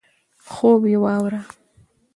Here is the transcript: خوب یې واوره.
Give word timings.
خوب 0.51 0.81
یې 0.91 0.97
واوره. 1.03 1.41